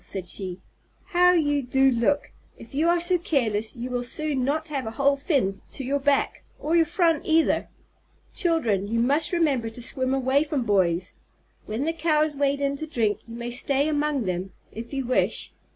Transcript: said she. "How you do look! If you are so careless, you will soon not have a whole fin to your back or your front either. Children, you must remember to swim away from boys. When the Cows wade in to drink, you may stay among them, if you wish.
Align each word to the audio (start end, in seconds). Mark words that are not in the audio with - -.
said 0.03 0.27
she. 0.27 0.59
"How 1.05 1.33
you 1.33 1.61
do 1.61 1.91
look! 1.91 2.31
If 2.57 2.73
you 2.73 2.87
are 2.87 2.99
so 2.99 3.19
careless, 3.19 3.75
you 3.75 3.91
will 3.91 4.01
soon 4.01 4.43
not 4.43 4.69
have 4.69 4.87
a 4.87 4.97
whole 4.97 5.15
fin 5.15 5.53
to 5.73 5.83
your 5.83 5.99
back 5.99 6.41
or 6.59 6.75
your 6.75 6.87
front 6.87 7.21
either. 7.23 7.69
Children, 8.33 8.87
you 8.87 8.99
must 8.99 9.31
remember 9.31 9.69
to 9.69 9.81
swim 9.83 10.11
away 10.15 10.43
from 10.43 10.63
boys. 10.65 11.13
When 11.67 11.85
the 11.85 11.93
Cows 11.93 12.35
wade 12.35 12.61
in 12.61 12.77
to 12.77 12.87
drink, 12.87 13.19
you 13.27 13.35
may 13.35 13.51
stay 13.51 13.87
among 13.87 14.25
them, 14.25 14.53
if 14.71 14.91
you 14.91 15.05
wish. 15.05 15.53